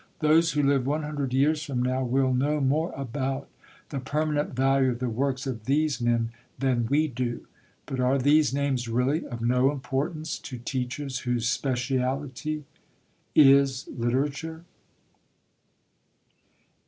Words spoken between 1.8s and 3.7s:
now will know more about